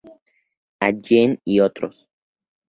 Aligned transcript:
Allen 0.79 1.37
y 1.45 1.59
otros. 1.59 2.09